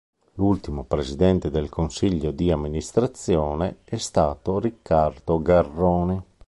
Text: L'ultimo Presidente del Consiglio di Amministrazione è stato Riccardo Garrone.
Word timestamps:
L'ultimo 0.33 0.83
Presidente 0.83 1.51
del 1.51 1.69
Consiglio 1.69 2.31
di 2.31 2.49
Amministrazione 2.49 3.81
è 3.83 3.97
stato 3.97 4.57
Riccardo 4.59 5.39
Garrone. 5.43 6.23